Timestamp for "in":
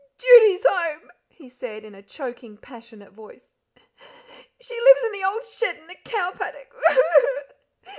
1.85-1.93, 5.03-5.11, 5.77-5.85